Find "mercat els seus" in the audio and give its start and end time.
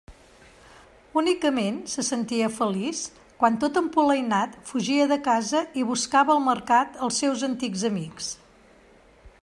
6.47-7.45